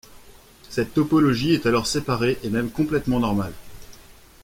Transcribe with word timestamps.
Cette 0.67 0.95
topologie 0.95 1.53
est 1.53 1.67
alors 1.67 1.85
séparée 1.85 2.39
et 2.41 2.49
même 2.49 2.71
complètement 2.71 3.19
normale. 3.19 3.53